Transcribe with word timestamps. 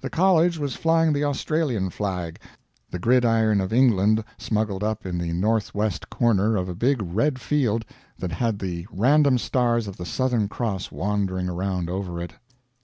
The 0.00 0.10
college 0.10 0.58
was 0.58 0.76
flying 0.76 1.12
the 1.12 1.24
Australian 1.24 1.90
flag 1.90 2.38
the 2.92 3.00
gridiron 3.00 3.60
of 3.60 3.72
England 3.72 4.22
smuggled 4.38 4.84
up 4.84 5.04
in 5.04 5.18
the 5.18 5.32
northwest 5.32 6.08
corner 6.08 6.54
of 6.54 6.68
a 6.68 6.74
big 6.76 7.00
red 7.02 7.40
field 7.40 7.84
that 8.16 8.30
had 8.30 8.60
the 8.60 8.86
random 8.92 9.38
stars 9.38 9.88
of 9.88 9.96
the 9.96 10.06
Southern 10.06 10.46
Cross 10.46 10.92
wandering 10.92 11.48
around 11.48 11.90
over 11.90 12.20
it. 12.22 12.34